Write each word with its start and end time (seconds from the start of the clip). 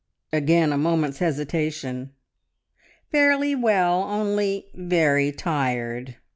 Again 0.33 0.73
a 0.73 0.79
moment's 0.79 1.19
hesitation. 1.19 2.09
"Fairly 3.11 3.53
well, 3.53 4.01
only... 4.05 4.65
Very 4.73 5.31
tired." 5.31 6.15